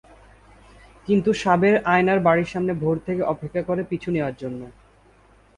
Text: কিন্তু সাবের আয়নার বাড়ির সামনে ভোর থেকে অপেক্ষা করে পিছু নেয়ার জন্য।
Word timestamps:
কিন্তু 1.07 1.29
সাবের 1.33 1.75
আয়নার 1.85 2.19
বাড়ির 2.19 2.47
সামনে 2.47 2.73
ভোর 2.73 2.95
থেকে 3.07 3.21
অপেক্ষা 3.23 3.61
করে 3.61 3.81
পিছু 3.83 4.09
নেয়ার 4.11 4.35
জন্য। 4.35 4.61